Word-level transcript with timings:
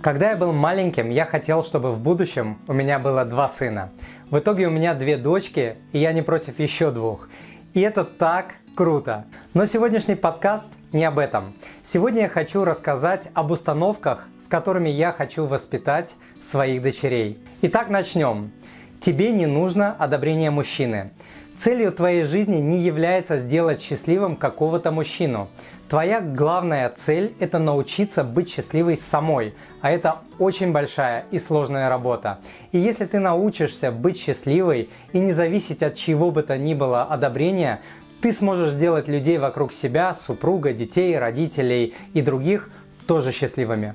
Когда 0.00 0.30
я 0.30 0.36
был 0.36 0.52
маленьким, 0.52 1.10
я 1.10 1.26
хотел, 1.26 1.64
чтобы 1.64 1.90
в 1.92 1.98
будущем 1.98 2.58
у 2.68 2.72
меня 2.72 3.00
было 3.00 3.24
два 3.24 3.48
сына. 3.48 3.90
В 4.30 4.38
итоге 4.38 4.68
у 4.68 4.70
меня 4.70 4.94
две 4.94 5.16
дочки, 5.16 5.74
и 5.92 5.98
я 5.98 6.12
не 6.12 6.22
против 6.22 6.60
еще 6.60 6.92
двух. 6.92 7.28
И 7.74 7.80
это 7.80 8.04
так 8.04 8.54
круто. 8.76 9.24
Но 9.54 9.66
сегодняшний 9.66 10.14
подкаст 10.14 10.70
не 10.92 11.04
об 11.04 11.18
этом. 11.18 11.52
Сегодня 11.82 12.22
я 12.22 12.28
хочу 12.28 12.62
рассказать 12.64 13.28
об 13.34 13.50
установках, 13.50 14.28
с 14.38 14.46
которыми 14.46 14.88
я 14.88 15.10
хочу 15.10 15.46
воспитать 15.46 16.14
своих 16.40 16.80
дочерей. 16.80 17.42
Итак, 17.62 17.88
начнем. 17.88 18.52
Тебе 19.00 19.32
не 19.32 19.46
нужно 19.46 19.96
одобрение 19.98 20.52
мужчины. 20.52 21.10
Целью 21.58 21.90
твоей 21.90 22.22
жизни 22.22 22.58
не 22.58 22.78
является 22.78 23.40
сделать 23.40 23.82
счастливым 23.82 24.36
какого-то 24.36 24.92
мужчину. 24.92 25.48
Твоя 25.88 26.20
главная 26.20 26.94
цель– 27.04 27.34
это 27.40 27.58
научиться 27.58 28.22
быть 28.22 28.48
счастливой 28.48 28.96
самой, 28.96 29.54
а 29.80 29.90
это 29.90 30.18
очень 30.38 30.70
большая 30.70 31.24
и 31.32 31.40
сложная 31.40 31.88
работа. 31.88 32.38
И 32.70 32.78
если 32.78 33.06
ты 33.06 33.18
научишься 33.18 33.90
быть 33.90 34.20
счастливой 34.20 34.88
и 35.12 35.18
не 35.18 35.32
зависеть 35.32 35.82
от 35.82 35.96
чего 35.96 36.30
бы 36.30 36.44
то 36.44 36.56
ни 36.56 36.74
было 36.74 37.02
одобрения, 37.02 37.80
ты 38.22 38.32
сможешь 38.32 38.70
сделать 38.70 39.08
людей 39.08 39.38
вокруг 39.38 39.72
себя, 39.72 40.14
супруга, 40.14 40.72
детей, 40.72 41.18
родителей 41.18 41.96
и 42.14 42.22
других 42.22 42.70
тоже 43.08 43.32
счастливыми. 43.32 43.94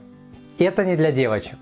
Это 0.60 0.84
не 0.84 0.98
для 0.98 1.14
девочек. 1.14 1.60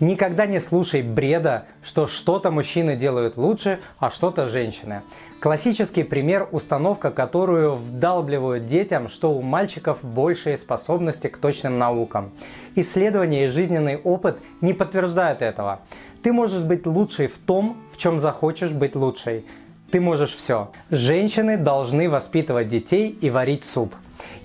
Никогда 0.00 0.46
не 0.46 0.60
слушай 0.60 1.02
бреда, 1.02 1.66
что 1.82 2.06
что-то 2.06 2.50
мужчины 2.50 2.96
делают 2.96 3.36
лучше, 3.36 3.80
а 3.98 4.10
что-то 4.10 4.46
женщины. 4.46 5.02
Классический 5.40 6.02
пример– 6.02 6.48
установка, 6.52 7.10
которую 7.10 7.76
вдалбливают 7.76 8.66
детям, 8.66 9.08
что 9.08 9.32
у 9.32 9.42
мальчиков 9.42 9.98
большие 10.02 10.56
способности 10.56 11.26
к 11.26 11.36
точным 11.36 11.78
наукам. 11.78 12.30
Исследования 12.74 13.46
и 13.46 13.48
жизненный 13.48 13.96
опыт 13.96 14.38
не 14.60 14.72
подтверждают 14.72 15.42
этого. 15.42 15.80
Ты 16.22 16.32
можешь 16.32 16.62
быть 16.62 16.86
лучшей 16.86 17.26
в 17.26 17.38
том, 17.38 17.76
в 17.92 17.96
чем 17.96 18.20
захочешь 18.20 18.70
быть 18.70 18.94
лучшей. 18.94 19.44
Ты 19.92 20.00
можешь 20.00 20.34
все. 20.34 20.70
Женщины 20.90 21.58
должны 21.58 22.08
воспитывать 22.08 22.68
детей 22.68 23.10
и 23.20 23.28
варить 23.28 23.62
суп. 23.62 23.94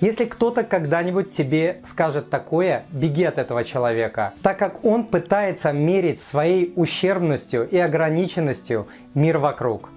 Если 0.02 0.26
кто-то 0.26 0.64
когда-нибудь 0.64 1.32
тебе 1.32 1.78
скажет 1.86 2.30
такое, 2.30 2.84
беги 2.92 3.24
от 3.24 3.38
этого 3.38 3.64
человека, 3.64 4.34
так 4.44 4.60
как 4.60 4.84
он 4.84 5.06
пытается 5.06 5.72
мерить 5.72 6.22
своей 6.22 6.74
ущербностью 6.76 7.66
и 7.66 7.78
ограниченностью 7.78 8.88
мир 9.14 9.38
вокруг. 9.38 9.90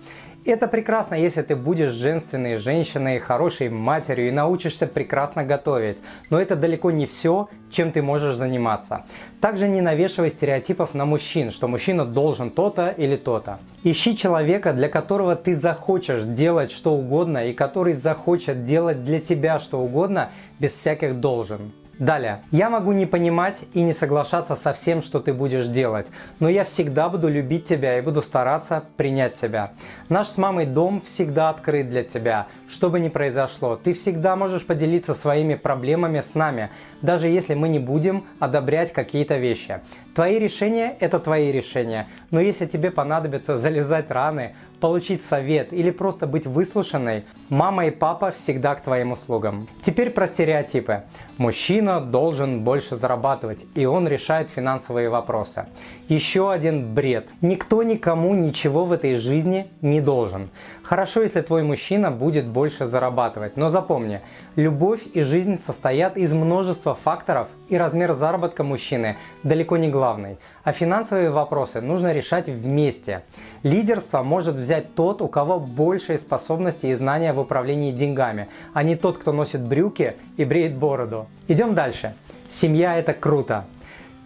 Это 0.46 0.69
прекрасно, 0.69 1.16
если 1.16 1.42
ты 1.42 1.55
будешь 1.55 1.91
женственной 1.91 2.56
женщиной, 2.56 3.19
хорошей 3.19 3.69
матерью 3.69 4.28
и 4.28 4.30
научишься 4.30 4.86
прекрасно 4.86 5.44
готовить. 5.44 5.98
Но 6.30 6.41
это 6.41 6.56
далеко 6.56 6.91
не 6.91 7.05
все, 7.05 7.50
чем 7.70 7.92
ты 7.92 8.00
можешь 8.00 8.36
заниматься. 8.36 9.05
Также 9.42 9.68
не 9.68 9.83
навешивай 9.83 10.30
стереотипов 10.30 10.94
на 10.94 11.05
мужчин, 11.05 11.50
что 11.50 11.68
мужчина 11.68 12.06
должен 12.06 12.50
то-то 12.50 12.88
или 12.88 13.16
то-то. 13.16 13.58
Ищи 13.84 14.16
человека, 14.16 14.72
для 14.72 14.88
которого 14.88 15.36
ты 15.36 15.55
захочешь 15.55 16.22
делать 16.22 16.72
что 16.72 16.94
угодно 16.94 17.46
и 17.46 17.52
который 17.52 17.92
захочет 17.92 18.64
делать 18.64 19.05
для 19.05 19.20
тебя 19.20 19.58
что 19.58 19.78
угодно 19.80 20.30
без 20.58 20.72
всяких 20.72 21.20
должен. 21.20 21.72
Далее. 22.01 22.41
Я 22.51 22.70
могу 22.70 22.93
не 22.93 23.05
понимать 23.05 23.59
и 23.75 23.83
не 23.83 23.93
соглашаться 23.93 24.56
со 24.56 24.73
всем, 24.73 25.03
что 25.03 25.20
ты 25.20 25.34
будешь 25.34 25.67
делать, 25.67 26.07
но 26.39 26.48
я 26.48 26.65
всегда 26.65 27.11
буду 27.11 27.29
любить 27.29 27.67
тебя 27.67 27.98
и 27.98 28.01
буду 28.01 28.23
стараться 28.23 28.84
принять 28.97 29.34
тебя. 29.34 29.73
Наш 30.09 30.29
с 30.29 30.39
мамой 30.39 30.65
дом 30.65 31.03
всегда 31.05 31.51
открыт 31.51 31.91
для 31.91 32.03
тебя. 32.03 32.47
Что 32.70 32.89
бы 32.89 33.01
ни 33.01 33.11
произошло, 33.11 33.77
ты 33.77 33.92
всегда 33.92 34.34
можешь 34.34 34.65
поделиться 34.65 35.12
своими 35.12 35.57
проблемами 35.57 36.20
с 36.20 36.34
нами, 36.34 36.70
даже 37.03 37.29
если 37.29 37.55
мы 37.55 37.69
не 37.69 37.79
будем 37.79 38.25
одобрять 38.39 38.93
какие-то 38.93 39.37
вещи. 39.37 39.81
Твои 40.15 40.39
решения– 40.39 40.97
это 41.01 41.19
твои 41.19 41.53
решения, 41.53 42.09
но 42.31 42.41
если 42.41 42.67
тебе 42.67 42.91
понадобится 42.91 43.57
залезать 43.57 44.11
раны, 44.11 44.55
получить 44.80 45.24
совет 45.24 45.73
или 45.73 45.91
просто 45.91 46.27
быть 46.27 46.47
выслушанной, 46.47 47.24
мама 47.48 47.86
и 47.86 47.91
папа 47.91 48.30
всегда 48.30 48.74
к 48.74 48.83
твоим 48.83 49.13
услугам. 49.13 49.69
Теперь 49.83 50.11
про 50.11 50.27
стереотипы. 50.27 51.05
Мужчина 51.39 52.01
должен 52.01 52.64
больше 52.64 52.97
зарабатывать, 52.97 53.64
и 53.74 53.85
он 53.85 54.08
решает 54.08 54.51
финансовые 54.51 55.11
вопросы. 55.11 55.67
Еще 56.11 56.51
один 56.51 56.93
бред. 56.93 57.29
Никто 57.41 57.85
никому 57.85 58.35
ничего 58.35 58.85
в 58.85 58.91
этой 58.91 59.15
жизни 59.15 59.69
не 59.81 60.01
должен. 60.01 60.51
Хорошо, 60.83 61.23
если 61.23 61.41
твой 61.41 61.63
мужчина 61.63 62.11
будет 62.11 62.47
больше 62.47 62.87
зарабатывать, 62.87 63.57
но 63.57 63.69
запомни, 63.69 64.21
любовь 64.57 65.03
и 65.15 65.23
жизнь 65.23 65.57
состоят 65.57 66.17
из 66.17 66.33
множества 66.33 66.97
факторов, 66.97 67.47
и 67.69 67.77
размер 67.77 68.15
заработка 68.15 68.65
мужчины 68.65 69.19
далеко 69.45 69.77
не 69.77 69.89
главный. 69.89 70.39
А 70.65 70.73
финансовые 70.73 71.31
вопросы 71.31 71.81
нужно 71.81 72.13
решать 72.13 72.48
вместе. 72.48 73.23
Лидерство 73.63 74.25
может 74.25 74.57
взять 74.57 74.97
тот, 74.97 75.23
у 75.23 75.29
кого 75.29 75.61
большие 75.61 76.19
способности 76.19 76.87
и 76.87 76.95
знания 76.95 77.33
в 77.33 77.39
управлении 77.39 77.92
деньгами, 77.92 78.48
а 78.75 78.83
не 78.83 78.97
тот, 78.97 79.19
кто 79.19 79.31
носит 79.33 79.61
брюки 79.61 80.17
и 80.37 80.45
бреет 80.45 80.75
бороду. 80.75 81.29
Идем 81.47 81.77
дальше. 81.77 82.15
Семья 82.48 82.97
это 82.98 83.13
круто. 83.13 83.65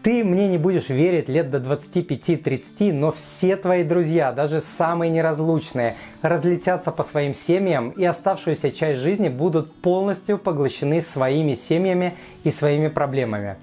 Ты 0.04 0.22
мне 0.22 0.48
не 0.48 0.59
будешь 0.59 0.91
верить 0.91 1.31
лет 1.31 1.50
до 1.50 1.56
25-30, 1.56 2.92
но 2.92 3.10
все 3.10 3.56
твои 3.56 3.84
друзья, 3.84 4.32
даже 4.32 4.60
самые 4.60 5.10
неразлучные, 5.10 5.97
разлетятся 6.20 6.91
по 6.92 7.03
своим 7.03 7.34
семьям 7.34 7.88
и 7.88 8.04
оставшуюся 8.04 8.70
часть 8.70 9.00
жизни 9.00 9.31
будут 9.31 9.75
полностью 9.81 10.37
поглощены 10.37 11.00
своими 11.00 11.54
семьями 11.54 12.19
и 12.42 12.50
своими 12.50 12.88
проблемами. 12.88 13.56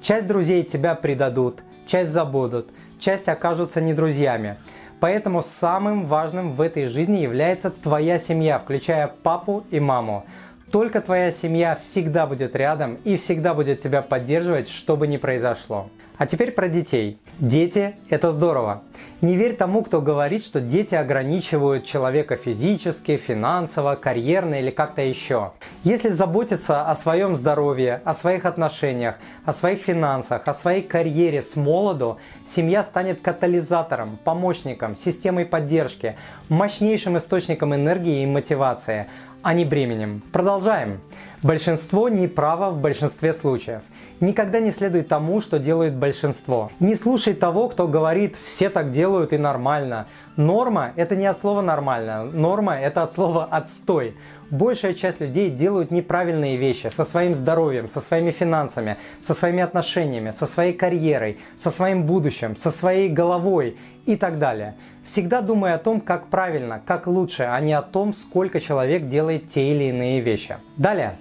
Часть 0.00 0.28
друзей 0.28 0.62
тебя 0.62 0.94
предадут, 0.94 1.64
часть 1.84 2.12
забудут, 2.12 2.68
часть 3.00 3.26
окажутся 3.26 3.80
не 3.80 3.92
друзьями. 3.92 4.58
Поэтому 5.00 5.42
самым 5.42 6.06
важным 6.06 6.52
в 6.52 6.60
этой 6.60 6.86
жизни 6.86 7.18
является 7.18 7.70
твоя 7.70 8.20
семья, 8.20 8.60
включая 8.60 9.08
папу 9.08 9.64
и 9.72 9.80
маму. 9.80 10.26
Только 10.70 11.00
твоя 11.00 11.32
семья 11.32 11.76
всегда 11.80 12.26
будет 12.26 12.54
рядом 12.54 12.98
и 13.04 13.16
всегда 13.16 13.54
будет 13.54 13.78
тебя 13.78 14.02
поддерживать, 14.02 14.68
что 14.68 14.98
бы 14.98 15.06
ни 15.06 15.16
произошло. 15.16 15.88
А 16.18 16.26
теперь 16.26 16.50
про 16.50 16.68
детей. 16.68 17.18
Дети– 17.38 17.94
это 18.10 18.32
здорово. 18.32 18.82
Не 19.20 19.36
верь 19.36 19.54
тому, 19.54 19.84
кто 19.84 20.02
говорит, 20.02 20.44
что 20.44 20.60
дети 20.60 20.96
ограничивают 20.96 21.86
человека 21.86 22.34
физически, 22.34 23.16
финансово, 23.16 23.94
карьерно 23.94 24.56
или 24.56 24.70
как-то 24.70 25.00
еще. 25.00 25.52
Если 25.84 26.08
заботиться 26.08 26.90
о 26.90 26.94
своем 26.96 27.36
здоровье, 27.36 28.02
о 28.04 28.14
своих 28.14 28.46
отношениях, 28.46 29.14
о 29.44 29.52
своих 29.52 29.80
финансах, 29.80 30.48
о 30.48 30.54
своей 30.54 30.82
карьере 30.82 31.40
с 31.40 31.54
молоду, 31.54 32.18
семья 32.44 32.82
станет 32.82 33.20
катализатором, 33.22 34.18
помощником, 34.24 34.96
системой 34.96 35.46
поддержки, 35.46 36.16
мощнейшим 36.48 37.16
источником 37.16 37.74
энергии 37.74 38.22
и 38.22 38.26
мотивации– 38.26 39.06
а 39.42 39.54
не 39.54 39.64
бременем. 39.64 40.22
Продолжаем. 40.32 41.00
Большинство 41.42 42.08
не 42.08 42.26
право 42.26 42.70
в 42.70 42.80
большинстве 42.80 43.32
случаев. 43.32 43.82
Никогда 44.18 44.58
не 44.58 44.72
следуй 44.72 45.02
тому, 45.02 45.40
что 45.40 45.60
делает 45.60 45.94
большинство. 45.94 46.72
Не 46.80 46.96
слушай 46.96 47.32
того, 47.32 47.68
кто 47.68 47.86
говорит 47.86 48.34
«все 48.42 48.68
так 48.68 48.90
делают 48.90 49.32
и 49.32 49.38
нормально». 49.38 50.08
Норма– 50.34 50.92
это 50.96 51.14
не 51.14 51.26
от 51.26 51.38
слова 51.38 51.62
«нормально», 51.62 52.24
норма– 52.24 52.76
это 52.80 53.04
от 53.04 53.12
слова 53.12 53.44
«отстой». 53.44 54.16
Большая 54.50 54.94
часть 54.94 55.20
людей 55.20 55.50
делают 55.50 55.92
неправильные 55.92 56.56
вещи 56.56 56.88
со 56.88 57.04
своим 57.04 57.34
здоровьем, 57.36 57.86
со 57.86 58.00
своими 58.00 58.32
финансами, 58.32 58.96
со 59.22 59.34
своими 59.34 59.62
отношениями, 59.62 60.32
со 60.32 60.46
своей 60.46 60.72
карьерой, 60.72 61.38
со 61.56 61.70
своим 61.70 62.04
будущим, 62.04 62.56
со 62.56 62.72
своей 62.72 63.08
головой 63.08 63.76
и 64.06 64.16
так 64.16 64.40
далее. 64.40 64.74
Всегда 65.04 65.42
думай 65.42 65.74
о 65.74 65.78
том, 65.78 66.00
как 66.00 66.26
правильно, 66.28 66.82
как 66.84 67.06
лучше, 67.06 67.44
а 67.44 67.60
не 67.60 67.74
о 67.74 67.82
том, 67.82 68.12
сколько 68.12 68.58
человек 68.58 69.06
делает 69.06 69.48
те 69.48 69.70
или 69.70 69.84
иные 69.84 70.20
вещи. 70.20 70.56
Далее. 70.76 71.16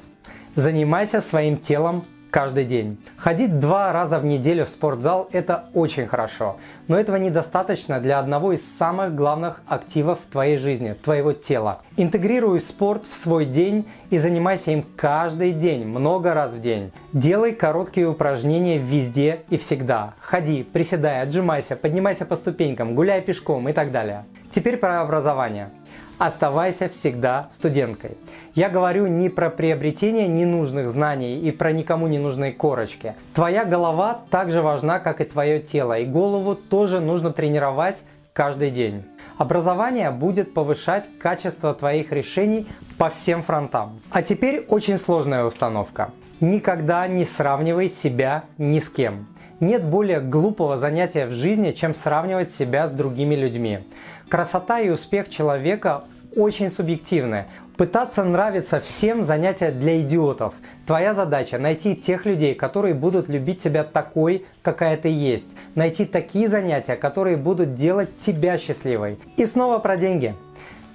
Занимайся 0.58 1.22
своим 1.22 1.58
телом 1.58 2.04
каждый 2.32 2.66
день. 2.66 2.98
Ходить 3.16 3.60
два 3.60 3.94
раза 3.94 4.18
в 4.18 4.26
неделю 4.26 4.66
в 4.66 4.70
спортзал– 4.70 5.30
это 5.32 5.66
очень 5.76 6.08
хорошо, 6.08 6.58
но 6.88 7.00
этого 7.00 7.18
недостаточно 7.18 8.00
для 8.00 8.18
одного 8.18 8.54
из 8.54 8.66
самых 8.68 9.14
главных 9.14 9.62
активов 9.68 10.18
в 10.20 10.32
твоей 10.32 10.58
жизни– 10.58 10.96
твоего 11.04 11.32
тела. 11.32 11.84
Интегрируй 11.96 12.60
спорт 12.60 13.04
в 13.08 13.16
свой 13.16 13.46
день 13.46 13.86
и 14.10 14.18
занимайся 14.18 14.72
им 14.72 14.84
каждый 14.96 15.52
день, 15.52 15.86
много 15.86 16.34
раз 16.34 16.54
в 16.54 16.60
день. 16.60 16.92
Делай 17.14 17.52
короткие 17.52 18.10
упражнения 18.10 18.80
везде 18.80 19.42
и 19.52 19.58
всегда. 19.58 20.16
Ходи, 20.20 20.64
приседай, 20.64 21.22
отжимайся, 21.22 21.76
поднимайся 21.76 22.26
по 22.26 22.36
ступенькам, 22.36 22.96
гуляй 22.96 23.22
пешком 23.22 23.70
и 23.70 23.74
так 23.74 23.92
далее. 23.92 24.26
Теперь 24.58 24.78
про 24.78 25.02
образование. 25.02 25.70
Оставайся 26.18 26.90
всегда 26.90 27.48
студенткой. 27.52 28.18
Я 28.56 28.70
говорю 28.70 29.06
не 29.06 29.30
про 29.30 29.52
приобретение 29.52 30.28
ненужных 30.28 30.90
знаний 30.90 31.38
и 31.38 31.52
про 31.52 31.72
никому 31.72 32.08
не 32.08 32.18
нужные 32.18 32.54
корочки. 32.54 33.14
Твоя 33.36 33.66
голова 33.66 34.22
так 34.32 34.50
же 34.50 34.64
важна, 34.64 34.98
как 34.98 35.22
и 35.22 35.26
твое 35.26 35.60
тело, 35.60 36.00
и 36.00 36.06
голову 36.06 36.56
тоже 36.56 37.00
нужно 37.00 37.32
тренировать 37.32 38.02
каждый 38.34 38.72
день. 38.72 39.04
Образование 39.38 40.10
будет 40.10 40.56
повышать 40.56 41.06
качество 41.20 41.76
твоих 41.76 42.12
решений 42.12 42.68
по 42.98 43.12
всем 43.12 43.44
фронтам. 43.44 44.02
А 44.10 44.24
теперь 44.24 44.66
очень 44.70 44.98
сложная 44.98 45.46
установка. 45.46 46.10
Никогда 46.40 47.08
не 47.08 47.26
сравнивай 47.26 47.92
себя 47.92 48.46
ни 48.58 48.80
с 48.80 48.90
кем. 48.90 49.28
Нет 49.60 49.84
более 49.84 50.20
глупого 50.20 50.78
занятия 50.78 51.26
в 51.26 51.32
жизни, 51.32 51.72
чем 51.72 51.96
сравнивать 51.96 52.52
себя 52.52 52.88
с 52.88 52.92
другими 52.92 53.34
людьми. 53.34 53.80
Красота 54.30 54.82
и 54.82 54.90
успех 54.90 55.30
человека 55.30 56.04
очень 56.36 56.70
субъективны. 56.70 57.46
Пытаться 57.78 58.24
нравиться 58.24 58.82
всем 58.82 59.24
занятия 59.24 59.72
для 59.72 60.02
идиотов. 60.02 60.54
Твоя 60.86 61.14
задача 61.14 61.58
найти 61.58 61.96
тех 61.96 62.26
людей, 62.26 62.54
которые 62.54 62.94
будут 62.94 63.30
любить 63.30 63.60
тебя 63.60 63.84
такой, 63.84 64.46
какая 64.62 64.98
ты 64.98 65.10
есть. 65.10 65.50
Найти 65.76 66.06
такие 66.06 66.50
занятия, 66.50 66.96
которые 66.96 67.38
будут 67.38 67.76
делать 67.76 68.10
тебя 68.20 68.58
счастливой. 68.58 69.18
И 69.38 69.46
снова 69.46 69.80
про 69.80 69.96
деньги. 69.96 70.36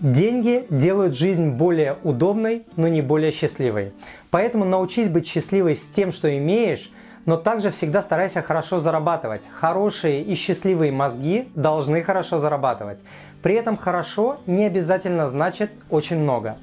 Деньги 0.00 0.66
делают 0.68 1.16
жизнь 1.16 1.50
более 1.50 1.96
удобной, 2.02 2.64
но 2.76 2.88
не 2.88 3.00
более 3.00 3.30
счастливой. 3.32 3.92
Поэтому 4.30 4.64
научись 4.64 5.08
быть 5.08 5.26
счастливой 5.26 5.76
с 5.76 5.86
тем, 5.86 6.12
что 6.12 6.36
имеешь, 6.36 6.90
но 7.24 7.36
также 7.36 7.70
всегда 7.70 8.02
старайся 8.02 8.42
хорошо 8.42 8.80
зарабатывать. 8.80 9.42
Хорошие 9.54 10.22
и 10.22 10.34
счастливые 10.34 10.92
мозги 10.92 11.48
должны 11.54 12.02
хорошо 12.02 12.38
зарабатывать. 12.38 13.02
При 13.42 13.54
этом 13.54 13.76
хорошо 13.76 14.38
не 14.46 14.64
обязательно 14.64 15.28
значит 15.28 15.70
очень 15.90 16.18
много. 16.18 16.56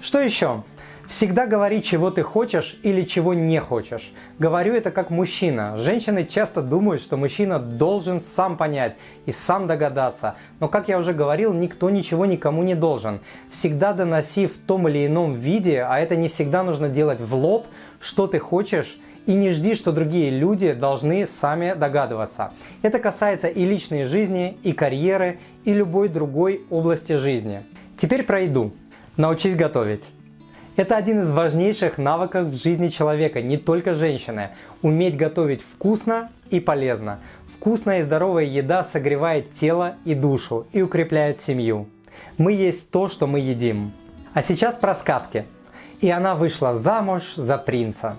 Что 0.00 0.20
еще? 0.20 0.62
Всегда 1.08 1.46
говори, 1.46 1.84
чего 1.84 2.10
ты 2.10 2.22
хочешь 2.22 2.80
или 2.82 3.02
чего 3.02 3.32
не 3.32 3.60
хочешь. 3.60 4.12
Говорю 4.40 4.74
это 4.74 4.90
как 4.90 5.10
мужчина. 5.10 5.76
Женщины 5.76 6.26
часто 6.26 6.62
думают, 6.62 7.00
что 7.00 7.16
мужчина 7.16 7.60
должен 7.60 8.20
сам 8.20 8.56
понять 8.56 8.96
и 9.24 9.30
сам 9.30 9.68
догадаться. 9.68 10.34
Но, 10.58 10.68
как 10.68 10.88
я 10.88 10.98
уже 10.98 11.12
говорил, 11.12 11.52
никто 11.52 11.90
ничего 11.90 12.26
никому 12.26 12.64
не 12.64 12.74
должен. 12.74 13.20
Всегда 13.52 13.92
доноси 13.92 14.48
в 14.48 14.58
том 14.58 14.88
или 14.88 15.06
ином 15.06 15.34
виде, 15.34 15.80
а 15.82 16.00
это 16.00 16.16
не 16.16 16.28
всегда 16.28 16.64
нужно 16.64 16.88
делать 16.88 17.20
в 17.20 17.34
лоб, 17.36 17.66
что 18.00 18.26
ты 18.26 18.40
хочешь, 18.40 18.98
и 19.26 19.34
не 19.34 19.50
жди, 19.50 19.74
что 19.74 19.92
другие 19.92 20.30
люди 20.30 20.72
должны 20.72 21.26
сами 21.26 21.74
догадываться. 21.74 22.52
Это 22.82 22.98
касается 22.98 23.48
и 23.48 23.64
личной 23.64 24.04
жизни, 24.04 24.56
и 24.62 24.72
карьеры, 24.72 25.38
и 25.64 25.72
любой 25.72 26.08
другой 26.08 26.62
области 26.70 27.16
жизни. 27.16 27.62
Теперь 27.96 28.22
про 28.22 28.40
еду. 28.40 28.72
Научись 29.16 29.56
готовить. 29.56 30.04
Это 30.76 30.96
один 30.96 31.22
из 31.22 31.32
важнейших 31.32 31.96
навыков 31.96 32.48
в 32.48 32.62
жизни 32.62 32.88
человека, 32.88 33.40
не 33.40 33.56
только 33.56 33.94
женщины. 33.94 34.50
Уметь 34.82 35.16
готовить 35.16 35.62
вкусно 35.62 36.30
и 36.50 36.60
полезно. 36.60 37.18
Вкусная 37.56 38.00
и 38.00 38.02
здоровая 38.02 38.44
еда 38.44 38.84
согревает 38.84 39.52
тело 39.52 39.96
и 40.04 40.14
душу 40.14 40.66
и 40.72 40.82
укрепляет 40.82 41.40
семью. 41.40 41.88
Мы 42.36 42.52
есть 42.52 42.90
то, 42.90 43.08
что 43.08 43.26
мы 43.26 43.40
едим. 43.40 43.92
А 44.34 44.42
сейчас 44.42 44.76
про 44.76 44.94
сказки. 44.94 45.46
И 46.00 46.10
она 46.10 46.34
вышла 46.34 46.74
замуж 46.74 47.22
за 47.36 47.56
принца. 47.56 48.18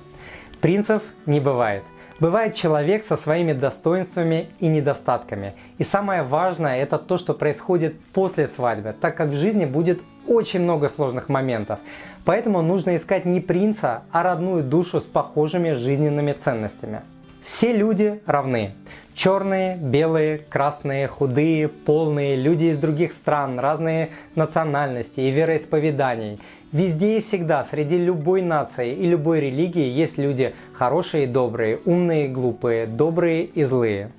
Принцев 0.68 1.02
не 1.25 1.40
бывает. 1.40 1.84
Бывает 2.19 2.54
человек 2.54 3.06
со 3.06 3.16
своими 3.16 3.54
достоинствами 3.54 4.50
и 4.60 4.68
недостатками. 4.68 5.54
И 5.78 5.86
самое 5.86 6.24
важное 6.24 6.80
это 6.80 6.98
то, 6.98 7.18
что 7.18 7.34
происходит 7.34 7.98
после 8.12 8.50
свадьбы, 8.50 8.94
так 9.00 9.16
как 9.16 9.30
в 9.30 9.38
жизни 9.38 9.64
будет 9.64 10.02
очень 10.28 10.60
много 10.60 10.90
сложных 10.90 11.30
моментов. 11.30 11.80
Поэтому 12.25 12.62
нужно 12.62 12.98
искать 12.98 13.24
не 13.24 13.40
принца, 13.40 14.04
а 14.12 14.24
родную 14.24 14.62
душу 14.62 15.00
с 15.00 15.06
похожими 15.06 15.72
жизненными 15.72 16.34
ценностями. 16.34 17.00
Все 17.46 17.72
люди 17.72 18.19
равны. 18.25 18.74
Черные, 19.16 19.78
белые, 19.78 20.38
красные, 20.38 21.08
худые, 21.08 21.69
полные, 21.69 22.36
люди 22.36 22.66
из 22.66 22.78
других 22.78 23.14
стран, 23.14 23.58
разные 23.58 24.10
национальности 24.36 25.22
и 25.22 25.31
вероисповеданий. 25.31 26.42
Везде 26.74 27.19
и 27.19 27.22
всегда, 27.22 27.64
среди 27.64 27.98
любой 27.98 28.42
нации 28.42 28.94
и 28.94 29.08
любой 29.08 29.40
религии 29.40 29.88
есть 29.88 30.18
люди 30.18 30.54
хорошие 30.74 31.24
и 31.24 31.28
добрые, 31.28 31.80
умные 31.86 32.25
и 32.25 32.30
глупые, 32.30 32.88
добрые 32.88 33.46
и 33.46 33.64
злые. 33.64 34.12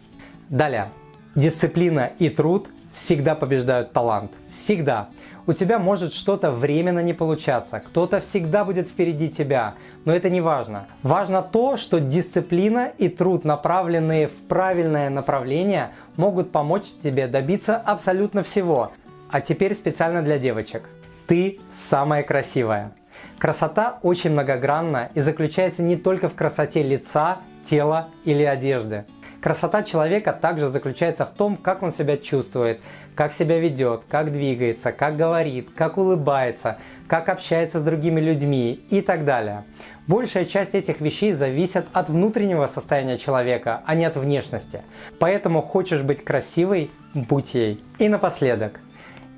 Далее. 0.49 0.89
Дисциплина 1.35 2.11
и 2.19 2.31
труд 2.31 2.69
всегда 2.95 3.35
побеждают 3.35 3.93
талант. 3.93 4.33
Всегда. 4.51 5.11
У 5.47 5.53
тебя 5.53 5.79
может 5.79 6.15
что-то 6.15 6.51
временно 6.51 7.01
не 7.01 7.13
получаться, 7.13 7.81
кто-то 7.81 8.21
всегда 8.21 8.65
будет 8.65 8.89
впереди 8.89 9.29
тебя, 9.29 9.75
но 10.05 10.15
это 10.15 10.31
не 10.31 10.41
важно. 10.41 10.87
Важно 11.03 11.43
то, 11.43 11.77
что 11.77 12.01
дисциплина 12.01 12.91
и 12.99 13.09
труд, 13.09 13.45
направленные 13.45 14.29
в 14.29 14.37
правильное 14.49 15.11
направление, 15.11 15.91
могут 16.17 16.51
помочь 16.51 16.85
тебе 17.03 17.27
добиться 17.27 17.77
абсолютно 17.77 18.43
всего. 18.43 18.93
А 19.31 19.41
теперь 19.43 19.75
специально 19.75 20.23
для 20.23 20.39
девочек. 20.39 20.83
Ты 21.29 21.61
самая 21.71 22.23
красивая. 22.23 22.93
Красота 23.39 23.99
очень 24.03 24.31
многогранна 24.31 25.11
и 25.13 25.21
заключается 25.21 25.83
не 25.83 25.97
только 25.97 26.31
в 26.31 26.35
красоте 26.35 26.83
лица, 26.83 27.39
тела 27.63 28.09
или 28.25 28.43
одежды. 28.43 29.05
Красота 29.43 29.83
человека 29.83 30.33
также 30.33 30.69
заключается 30.69 31.27
в 31.27 31.37
том, 31.37 31.59
как 31.59 31.83
он 31.83 31.91
себя 31.91 32.17
чувствует, 32.17 32.81
как 33.15 33.35
себя 33.35 33.61
ведет, 33.61 34.05
как 34.09 34.33
двигается, 34.33 34.91
как 34.91 35.19
говорит, 35.19 35.69
как 35.77 35.99
улыбается, 35.99 36.79
как 37.09 37.29
общается 37.29 37.79
с 37.79 37.85
другими 37.85 38.21
людьми 38.21 38.83
и 38.89 39.03
так 39.03 39.27
далее. 39.27 39.65
Большая 40.07 40.47
часть 40.47 40.75
этих 40.75 41.03
вещей 41.03 41.33
зависит 41.33 41.85
от 41.93 42.09
внутреннего 42.09 42.67
состояния 42.69 43.19
человека, 43.19 43.83
а 43.85 43.95
не 43.95 44.07
от 44.07 44.17
внешности. 44.17 44.81
Поэтому 45.19 45.61
хочешь 45.61 46.01
быть 46.01 46.25
красивой– 46.25 46.91
будь 47.13 47.53
ей. 47.55 47.85
И 47.99 48.09
напоследок, 48.09 48.81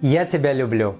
я 0.00 0.24
тебя 0.24 0.52
люблю. 0.52 0.96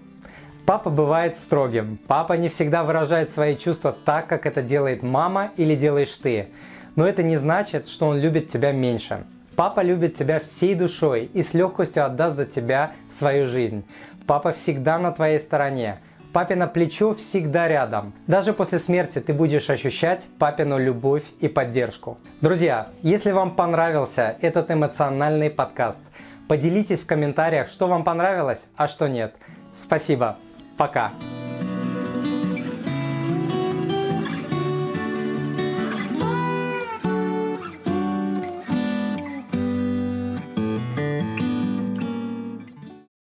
Папа 0.70 0.88
бывает 0.88 1.37
строгим. 1.37 1.99
Папа 2.06 2.34
не 2.34 2.49
всегда 2.49 2.84
выражает 2.84 3.28
свои 3.28 3.56
чувства 3.56 3.93
так, 4.05 4.28
как 4.28 4.46
это 4.46 4.62
делает 4.62 5.02
мама 5.02 5.50
или 5.56 5.75
делаешь 5.75 6.14
ты. 6.14 6.50
Но 6.94 7.08
это 7.08 7.25
не 7.25 7.37
значит, 7.38 7.88
что 7.88 8.06
он 8.06 8.19
любит 8.19 8.52
тебя 8.52 8.70
меньше. 8.70 9.25
Папа 9.56 9.81
любит 9.81 10.14
тебя 10.14 10.38
всей 10.38 10.76
душой 10.76 11.28
и 11.34 11.43
с 11.43 11.55
легкостью 11.55 12.06
отдаст 12.06 12.37
за 12.37 12.46
тебя 12.46 12.93
свою 13.11 13.49
жизнь. 13.49 13.84
Папа 14.28 14.52
всегда 14.52 15.00
на 15.00 15.11
твоей 15.11 15.40
стороне. 15.40 15.99
Папина 16.32 16.69
плечо 16.69 17.16
всегда 17.16 17.66
рядом. 17.66 18.12
Даже 18.28 18.52
после 18.52 18.78
смерти 18.78 19.19
ты 19.19 19.32
будешь 19.32 19.70
ощущать 19.70 20.25
папину 20.38 20.78
любовь 20.78 21.25
и 21.40 21.49
поддержку. 21.49 22.16
Друзья, 22.40 22.87
если 23.02 23.32
вам 23.32 23.56
понравился 23.56 24.37
этот 24.40 24.70
эмоциональный 24.70 25.50
подкаст, 25.50 26.00
поделитесь 26.46 27.00
в 27.00 27.06
комментариях, 27.06 27.69
что 27.69 27.88
вам 27.88 28.05
понравилось, 28.05 28.64
а 28.76 28.87
что 28.87 29.08
нет. 29.08 29.34
Спасибо. 29.75 30.37
Пока. 30.81 31.12